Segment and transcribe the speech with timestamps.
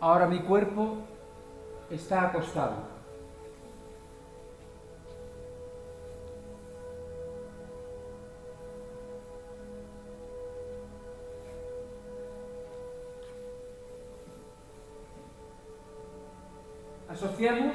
[0.00, 0.96] Ahora mi cuerpo
[1.90, 3.00] está acostado.
[17.10, 17.74] Asociamos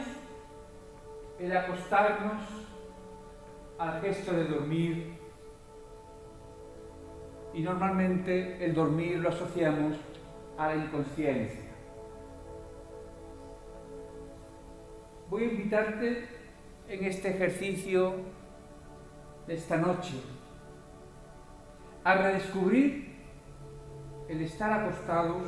[1.37, 2.41] el acostarnos
[3.77, 5.19] al gesto de dormir
[7.53, 9.97] y normalmente el dormir lo asociamos
[10.57, 11.64] a la inconsciencia.
[15.65, 16.27] Invitarte
[16.87, 18.13] en este ejercicio
[19.47, 20.13] de esta noche
[22.03, 23.15] a redescubrir
[24.29, 25.47] el estar acostados,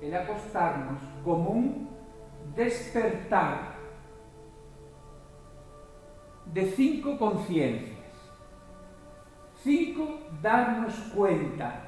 [0.00, 1.90] el acostarnos como un
[2.56, 3.74] despertar
[6.46, 7.98] de cinco conciencias.
[9.62, 11.80] Cinco, darnos cuenta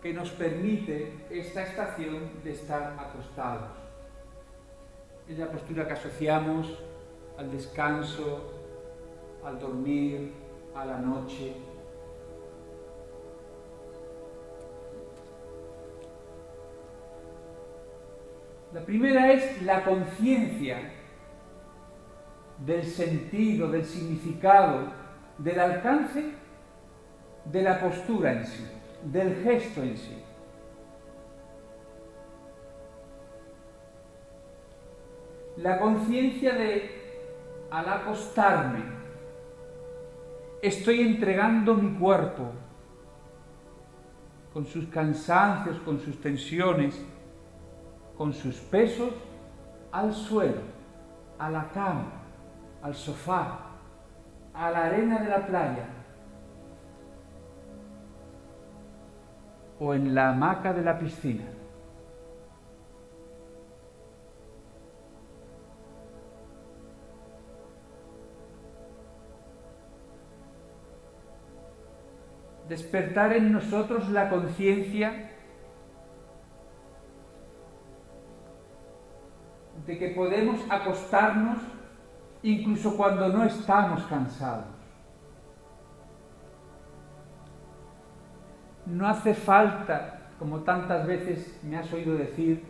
[0.00, 3.81] que nos permite esta estación de estar acostados.
[5.28, 6.78] Es la postura que asociamos
[7.38, 8.50] al descanso,
[9.44, 10.32] al dormir,
[10.74, 11.54] a la noche.
[18.72, 20.78] La primera es la conciencia
[22.64, 24.86] del sentido, del significado,
[25.38, 26.32] del alcance
[27.44, 28.64] de la postura en sí,
[29.04, 30.22] del gesto en sí.
[35.62, 36.90] La conciencia de,
[37.70, 38.80] al acostarme,
[40.60, 42.50] estoy entregando mi cuerpo
[44.52, 47.00] con sus cansancios, con sus tensiones,
[48.18, 49.10] con sus pesos
[49.92, 50.62] al suelo,
[51.38, 52.10] a la cama,
[52.82, 53.60] al sofá,
[54.52, 55.86] a la arena de la playa
[59.78, 61.61] o en la hamaca de la piscina.
[72.68, 75.30] Despertar en nosotros la conciencia
[79.86, 81.58] de que podemos acostarnos
[82.42, 84.66] incluso cuando no estamos cansados.
[88.86, 92.64] No hace falta, como tantas veces me has oído decir,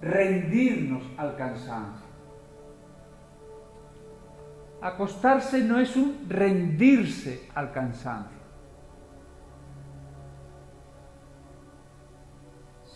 [0.00, 2.06] rendirnos al cansancio.
[4.80, 8.41] Acostarse no es un rendirse al cansancio,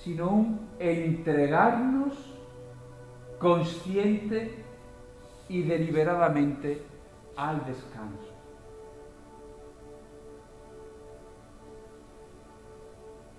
[0.07, 2.15] sino un entregarnos
[3.41, 4.55] consciente
[5.49, 6.81] y deliberadamente
[7.37, 8.33] al descanso.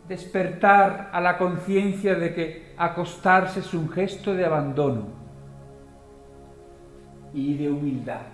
[0.10, 5.06] Despertar a la conciencia de que acostarse es un gesto de abandono
[7.34, 8.28] y de humildad.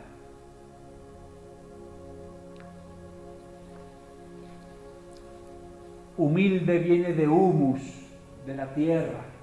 [6.18, 8.03] Humilde viene de humus,
[8.46, 9.34] de la tierra.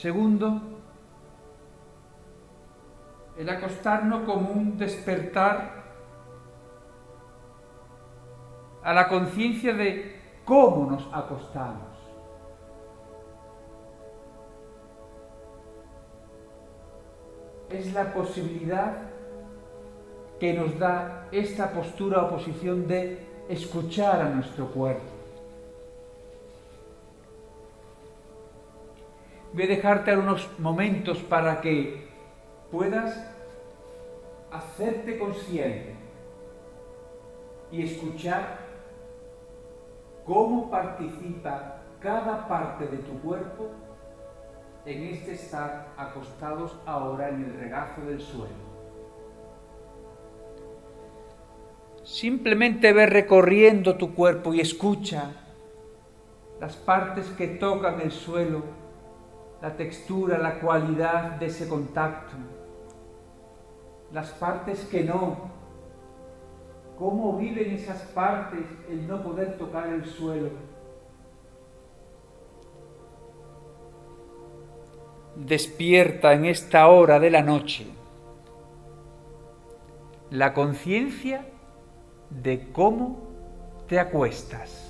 [0.00, 0.62] Segundo,
[3.36, 5.79] el acostarnos como un despertar
[8.82, 11.88] a la conciencia de cómo nos acostamos.
[17.68, 18.96] Es la posibilidad
[20.40, 25.20] que nos da esta postura o posición de escuchar a nuestro cuerpo.
[29.52, 32.08] voy a dejarte unos momentos para que
[32.70, 33.18] puedas
[34.52, 35.94] hacerte consciente
[37.72, 38.59] y escuchar
[40.30, 43.70] cómo participa cada parte de tu cuerpo
[44.86, 48.70] en este estar acostados ahora en el regazo del suelo.
[52.04, 55.32] Simplemente ve recorriendo tu cuerpo y escucha
[56.60, 58.62] las partes que tocan el suelo
[59.60, 62.36] la textura, la cualidad de ese contacto,
[64.12, 65.49] las partes que no,
[67.00, 68.60] cómo viven esas partes
[68.90, 70.50] el no poder tocar el suelo.
[75.34, 77.86] Despierta en esta hora de la noche
[80.28, 81.46] la conciencia
[82.28, 83.18] de cómo
[83.88, 84.89] te acuestas.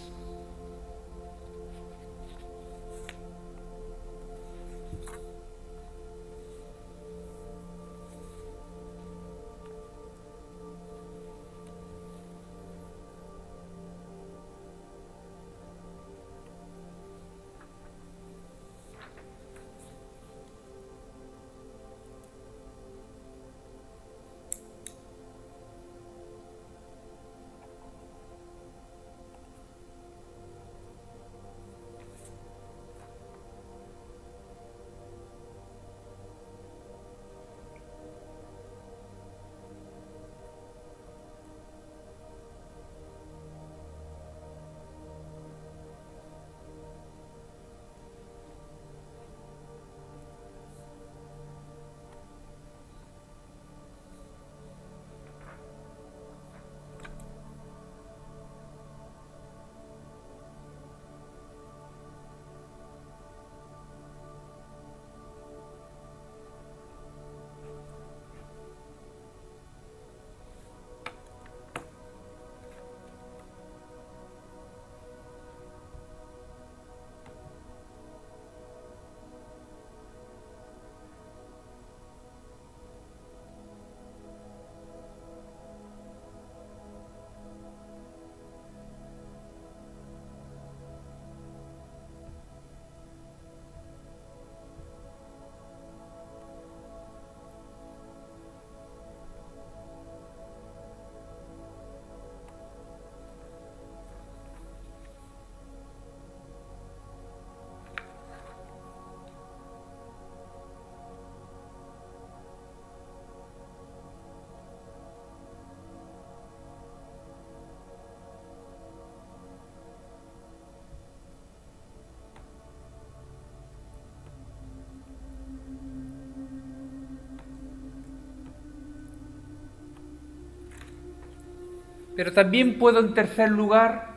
[132.21, 134.11] Pero también puedo, en tercer lugar,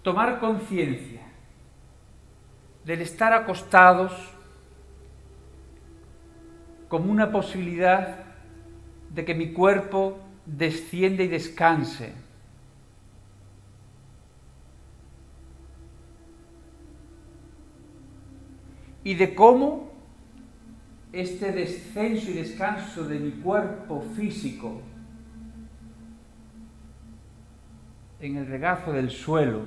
[0.00, 1.20] tomar conciencia
[2.86, 4.14] del estar acostados
[6.88, 8.24] como una posibilidad
[9.14, 12.14] de que mi cuerpo descienda y descanse.
[19.04, 19.92] Y de cómo
[21.12, 24.80] este descenso y descanso de mi cuerpo físico
[28.20, 29.64] en el regazo del suelo,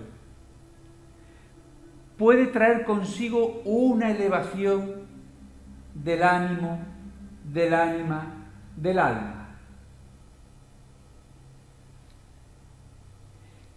[2.18, 5.04] puede traer consigo una elevación
[5.94, 6.80] del ánimo,
[7.52, 8.28] del ánima,
[8.76, 9.44] del alma.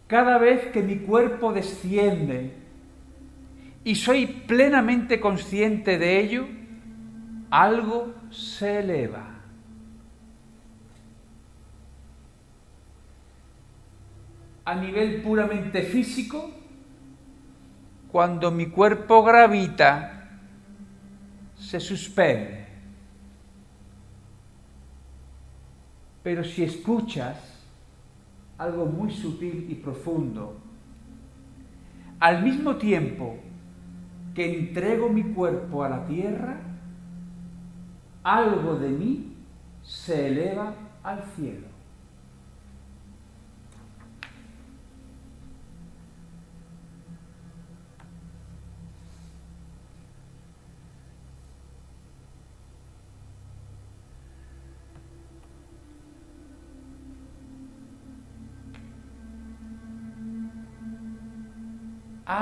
[0.07, 2.53] Cada vez que mi cuerpo desciende
[3.83, 6.47] y soy plenamente consciente de ello,
[7.51, 9.36] algo se eleva.
[14.67, 16.51] A nivel puramente físico,
[18.11, 20.29] cuando mi cuerpo gravita,
[21.57, 22.67] se suspende.
[26.25, 27.37] Pero si escuchas
[28.59, 30.59] algo muy sutil y profundo,
[32.19, 33.37] al mismo tiempo
[34.35, 36.57] que entrego mi cuerpo a la tierra,
[38.25, 39.33] algo de mí
[39.85, 41.76] se eleva al cielo.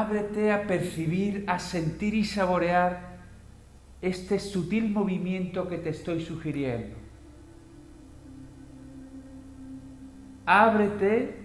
[0.00, 3.14] Ábrete a percibir, a sentir y saborear
[4.02, 6.96] este sutil movimiento que te estoy sugiriendo.
[10.44, 11.36] Ábrete,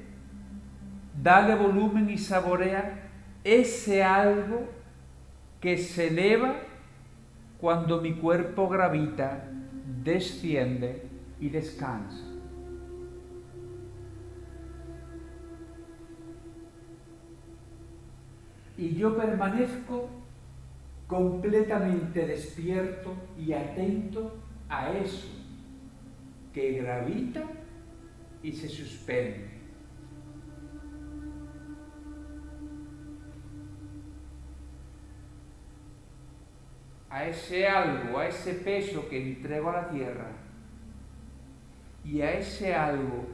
[1.22, 3.10] dale volumen y saborea
[3.44, 4.68] ese algo
[5.62, 6.56] que se eleva
[7.62, 9.46] cuando mi cuerpo gravita,
[10.03, 11.03] desciende
[11.39, 12.28] y descansa.
[18.79, 20.07] Y yo permanezco
[21.05, 24.38] completamente despierto y atento
[24.69, 25.27] a eso
[26.53, 27.43] que gravita
[28.41, 29.50] y se suspende.
[37.09, 40.31] A ese algo, a ese peso que entrego a la tierra
[42.05, 43.25] y a ese algo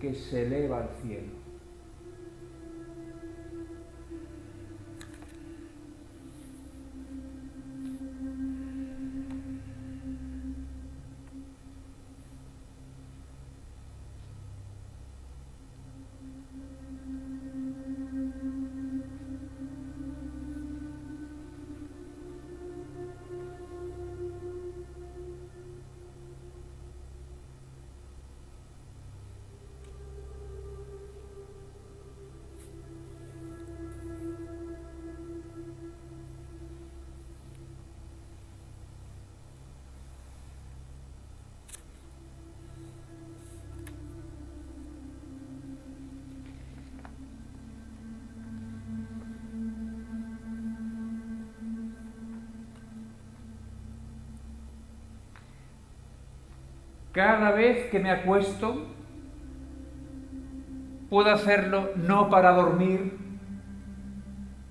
[0.00, 1.41] que se eleva al cielo.
[57.12, 58.86] Cada vez que me acuesto,
[61.10, 63.18] puedo hacerlo no para dormir,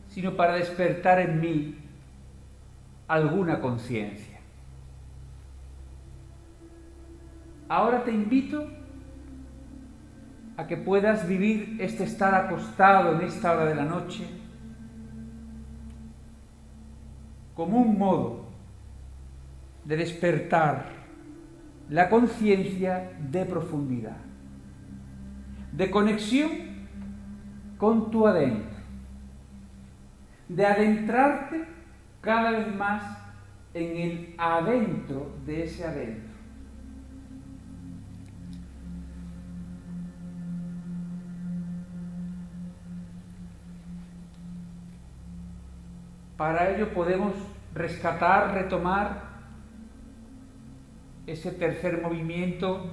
[0.07, 1.77] sino para despertar en mí
[3.07, 4.39] alguna conciencia.
[7.69, 8.67] Ahora te invito
[10.57, 14.25] a que puedas vivir este estar acostado en esta hora de la noche
[17.53, 18.45] como un modo
[19.86, 21.00] de despertar
[21.91, 24.15] la conciencia de profundidad,
[25.74, 26.50] de conexión
[27.77, 28.79] con tu adentro,
[30.48, 31.65] de adentrarte
[32.21, 33.03] cada vez más
[33.74, 36.31] en el adentro de ese adentro.
[46.38, 47.33] Para ello podemos
[47.75, 49.30] rescatar, retomar
[51.27, 52.89] ese tercer movimiento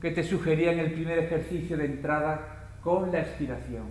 [0.00, 3.84] que te sugería en el primer ejercicio de entrada con la expiración.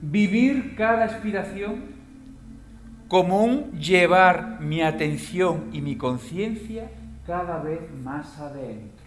[0.00, 1.96] Vivir cada expiración
[3.08, 6.90] como un llevar mi atención y mi conciencia
[7.26, 9.06] cada vez más adentro,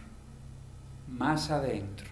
[1.07, 2.08] más adentro.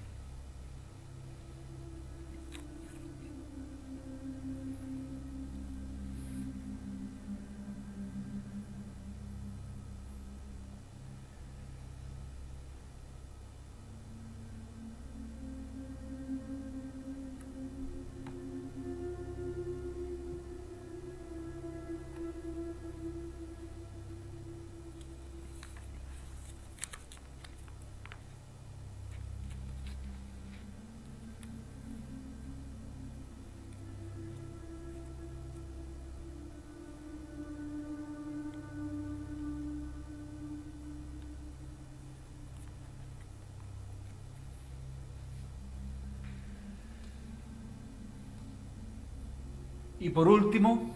[50.00, 50.92] Y por último,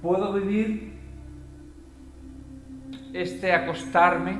[0.00, 0.92] puedo vivir
[3.12, 4.38] este acostarme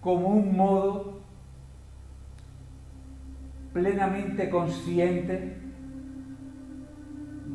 [0.00, 1.20] como un modo
[3.72, 5.56] plenamente consciente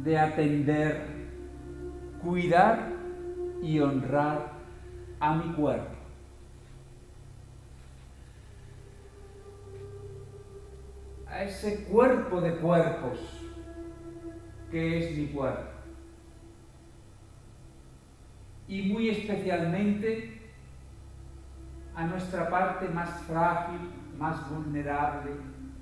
[0.03, 1.01] de atender,
[2.23, 2.89] cuidar
[3.61, 4.51] y honrar
[5.19, 6.02] a mi cuerpo.
[11.33, 13.17] A ese cuerpo de cuerpos
[14.69, 15.71] que es mi cuerpo.
[18.67, 20.41] Y muy especialmente
[21.95, 23.79] a nuestra parte más frágil,
[24.17, 25.31] más vulnerable,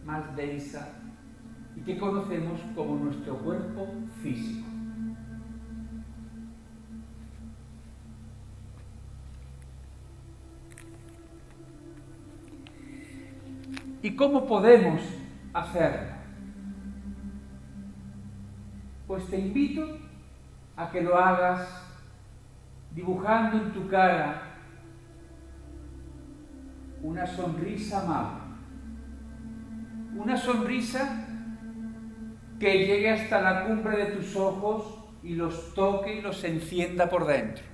[0.06, 0.88] más densa
[1.76, 3.88] y que conocemos como nuestro cuerpo
[4.22, 4.68] físico.
[14.02, 15.21] ¿Y cómo podemos
[15.54, 16.14] hacerlo?
[19.08, 19.98] Pues te invito
[20.76, 21.68] a que lo hagas
[22.94, 24.42] dibujando en tu cara
[27.04, 28.42] una sonrisa amable.
[30.16, 31.28] Una sonrisa
[32.60, 37.26] que llegue hasta la cumbre de tus ojos y los toque y los encienda por
[37.26, 37.71] dentro.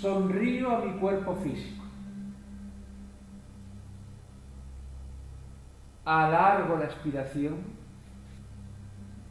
[0.00, 1.84] Sonrío a mi cuerpo físico.
[6.04, 7.56] Alargo la expiración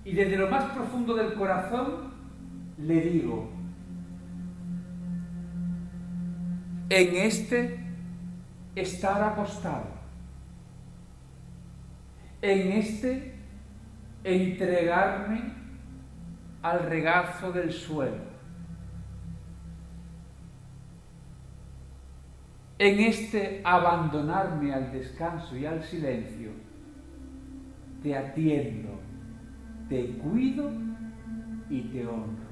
[0.04, 2.14] y desde lo más profundo del corazón
[2.78, 3.50] le digo,
[6.90, 7.80] en este
[8.76, 9.88] estar acostado,
[12.42, 13.36] en este
[14.24, 15.54] entregarme
[16.62, 18.27] al regazo del suelo.
[22.80, 26.52] En este abandonarme al descanso y al silencio,
[28.04, 29.00] te atiendo,
[29.90, 30.70] te cuido
[31.72, 32.46] y te honro.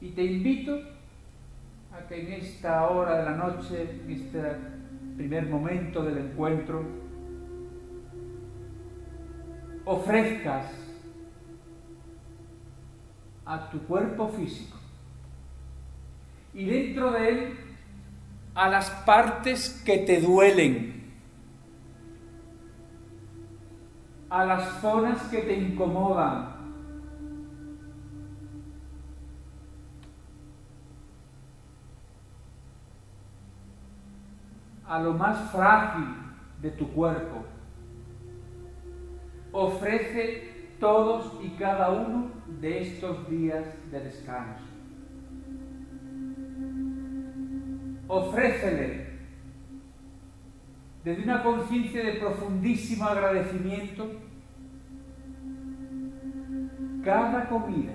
[0.00, 0.93] Y te invito
[2.08, 4.42] que en esta hora de la noche, en este
[5.16, 6.84] primer momento del encuentro,
[9.84, 10.72] ofrezcas
[13.46, 14.78] a tu cuerpo físico
[16.54, 17.58] y dentro de él
[18.54, 21.12] a las partes que te duelen,
[24.30, 26.53] a las zonas que te incomodan,
[34.94, 36.06] a lo más frágil
[36.62, 37.44] de tu cuerpo.
[39.50, 44.62] Ofrece todos y cada uno de estos días de descanso.
[48.06, 49.18] Ofrécele
[51.02, 54.12] desde una conciencia de profundísimo agradecimiento
[57.04, 57.94] cada comida,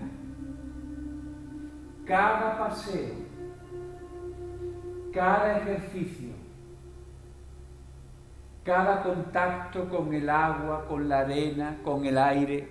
[2.06, 3.15] cada paseo,
[5.13, 6.38] cada ejercicio,
[8.70, 12.68] cada contacto con el agua, con la arena, con el aire.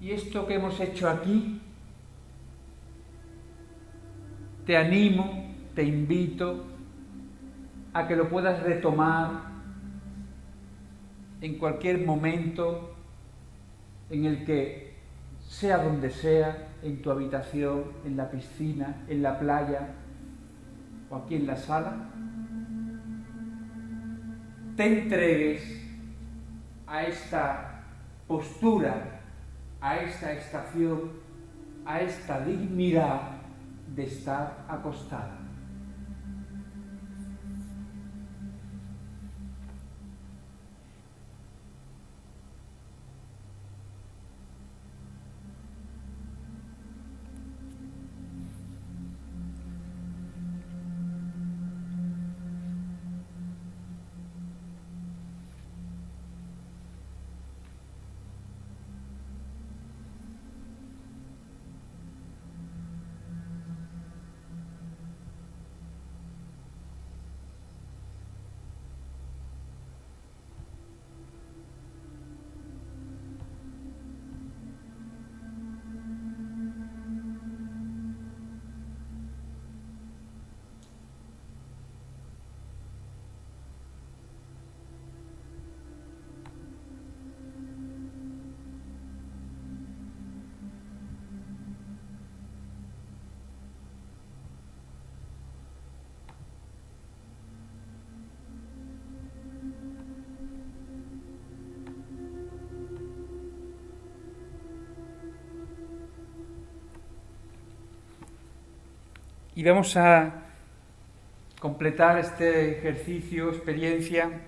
[0.00, 1.55] Y esto que hemos hecho aquí
[4.66, 6.64] te animo, te invito
[7.92, 9.46] a que lo puedas retomar
[11.40, 12.94] en cualquier momento
[14.10, 14.96] en el que,
[15.48, 19.94] sea donde sea, en tu habitación, en la piscina, en la playa
[21.08, 22.10] o aquí en la sala,
[24.76, 25.62] te entregues
[26.88, 27.84] a esta
[28.26, 29.20] postura,
[29.80, 31.12] a esta estación,
[31.84, 33.35] a esta dignidad
[33.86, 35.45] de estar acostada.
[109.56, 110.34] Y vamos a
[111.58, 114.42] completar este ejercicio, experiencia,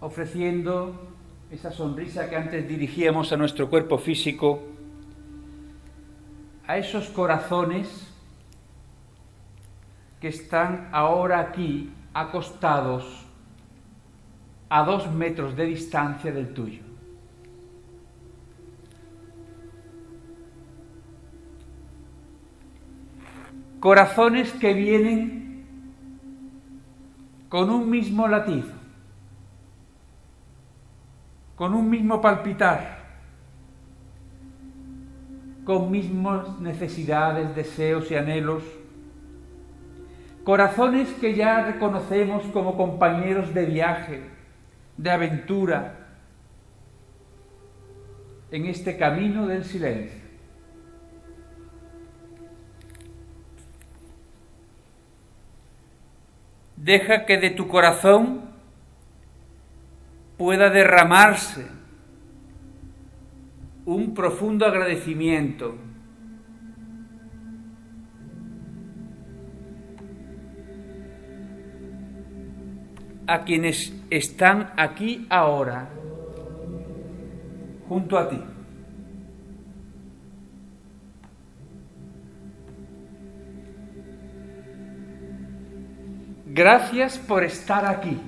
[0.00, 1.08] ofreciendo
[1.52, 4.60] esa sonrisa que antes dirigíamos a nuestro cuerpo físico,
[6.66, 8.12] a esos corazones
[10.20, 13.24] que están ahora aquí acostados
[14.68, 16.89] a dos metros de distancia del tuyo.
[23.80, 25.64] Corazones que vienen
[27.48, 28.68] con un mismo latido,
[31.56, 33.00] con un mismo palpitar,
[35.64, 38.62] con mismas necesidades, deseos y anhelos,
[40.44, 44.22] corazones que ya reconocemos como compañeros de viaje,
[44.96, 45.96] de aventura,
[48.50, 50.29] en este camino del silencio.
[56.80, 58.40] Deja que de tu corazón
[60.38, 61.66] pueda derramarse
[63.84, 65.74] un profundo agradecimiento
[73.26, 75.90] a quienes están aquí ahora
[77.90, 78.42] junto a ti.
[86.52, 88.20] Gracias por estar aquí.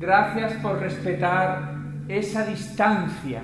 [0.00, 1.76] Gracias por respetar
[2.08, 3.42] esa distancia.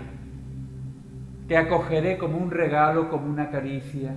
[1.46, 4.14] Te acogeré como un regalo, como una caricia.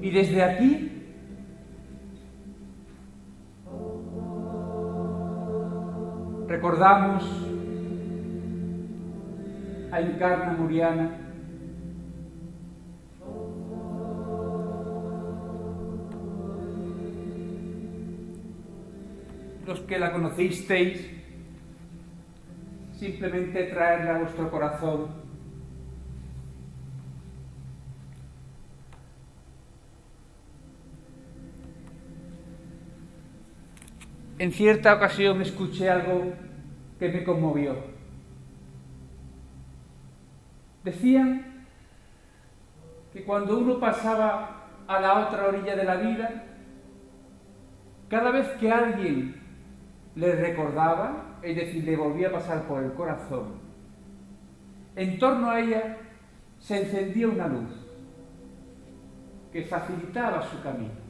[0.00, 0.99] Y desde aquí
[6.50, 7.22] recordamos
[9.92, 11.16] a Encarna Muriana,
[19.64, 21.08] los que la conocisteis,
[22.98, 25.19] simplemente traerla a vuestro corazón
[34.40, 36.32] en cierta ocasión escuché algo
[36.98, 37.76] que me conmovió.
[40.82, 41.66] Decían
[43.12, 46.44] que cuando uno pasaba a la otra orilla de la vida,
[48.08, 49.36] cada vez que alguien
[50.14, 53.60] le recordaba, es decir, le volvía a pasar por el corazón,
[54.96, 55.98] en torno a ella
[56.58, 57.70] se encendía una luz
[59.52, 61.09] que facilitaba su camino.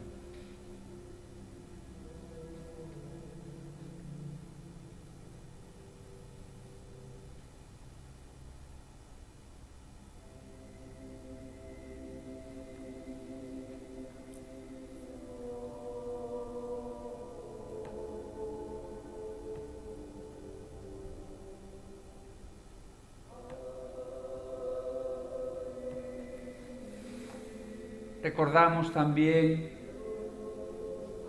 [28.51, 29.71] Recordamos también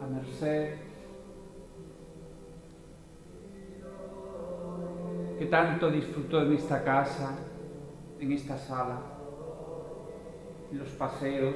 [0.01, 0.75] a Merced,
[5.39, 7.39] que tanto disfrutó en esta casa,
[8.19, 9.03] en esta sala,
[10.73, 11.55] en los paseos.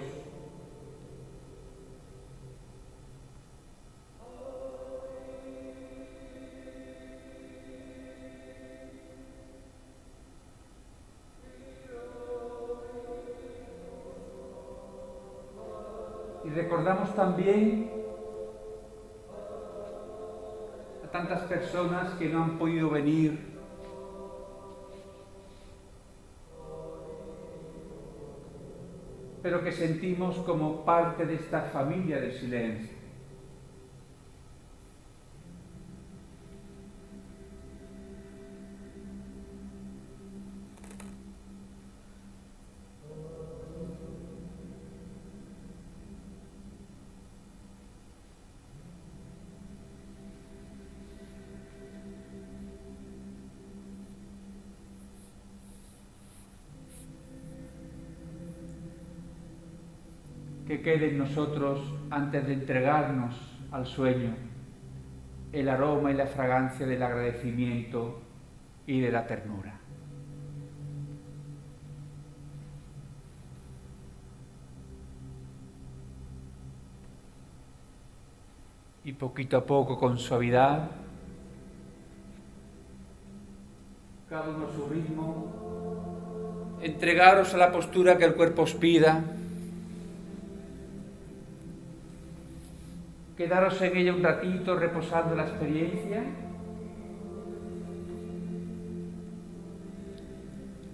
[16.56, 17.90] Recordamos también
[21.04, 23.54] a tantas personas que no han podido venir.
[29.42, 32.95] pero que sentimos como parte de esta familia de silencio.
[60.66, 63.34] Que quede en nosotros antes de entregarnos
[63.70, 64.34] al sueño
[65.52, 68.20] el aroma y la fragancia del agradecimiento
[68.86, 69.80] y de la ternura.
[79.04, 80.90] Y poquito a poco, con suavidad,
[84.28, 89.35] cada uno a su ritmo, entregaros a la postura que el cuerpo os pida.
[93.36, 96.24] Quedaros en ella un ratito reposando la experiencia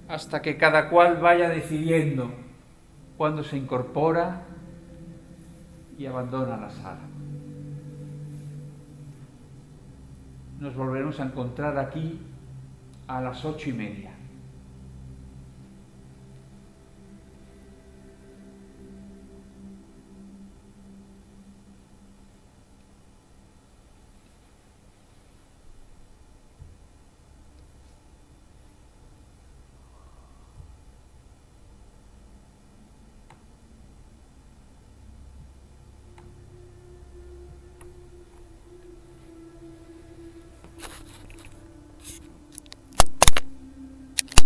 [0.09, 2.31] hasta que cada cual vaya decidiendo
[3.16, 4.42] cuándo se incorpora
[5.96, 7.00] y abandona la sala.
[10.59, 12.20] Nos volveremos a encontrar aquí
[13.07, 14.11] a las ocho y media.